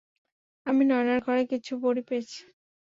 আমি 0.65 0.83
নায়নার 0.85 1.19
ঘরে 1.25 1.43
কিছু 1.51 1.73
বড়ি 1.83 2.01
পেয়েছি। 2.07 2.39